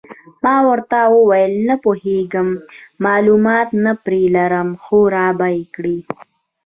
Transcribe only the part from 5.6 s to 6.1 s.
کړي.